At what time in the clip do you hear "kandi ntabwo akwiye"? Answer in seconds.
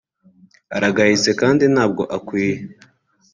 1.41-2.57